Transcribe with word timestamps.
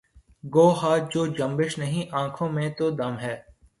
گو 0.43 0.67
ہاتھ 0.73 1.05
کو 1.13 1.25
جنبش 1.37 1.77
نہیں 1.77 2.03
آنکھوں 2.13 2.49
میں 2.49 2.69
تو 2.77 2.89
دم 2.91 3.13
ہے 3.19 3.35